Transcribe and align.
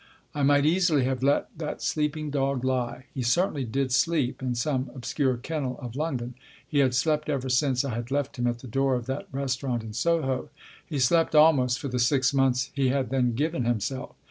I 0.33 0.41
might 0.41 0.65
easily 0.65 1.03
have 1.03 1.21
let 1.21 1.55
that 1.59 1.79
sleeping 1.79 2.31
dog 2.31 2.65
lie. 2.65 3.05
He 3.13 3.21
certainly 3.21 3.65
did 3.65 3.91
sleep, 3.91 4.41
in 4.41 4.55
some 4.55 4.89
obscure 4.95 5.37
kennel 5.37 5.77
of 5.79 5.95
London; 5.95 6.33
he 6.67 6.79
had 6.79 6.95
slept 6.95 7.29
ever 7.29 7.49
since 7.49 7.85
I 7.85 7.93
had 7.93 8.09
left 8.09 8.39
him 8.39 8.47
at 8.47 8.57
the 8.61 8.67
door 8.67 8.95
of 8.95 9.05
that 9.05 9.27
restaurant 9.31 9.83
in 9.83 9.93
Soho. 9.93 10.49
He 10.83 10.97
slept 10.97 11.35
almost 11.35 11.77
for 11.77 11.87
the 11.87 11.99
six 11.99 12.33
months 12.33 12.71
he 12.73 12.87
had 12.89 13.11
then 13.11 13.35
given 13.35 13.63
himself. 13.65 14.15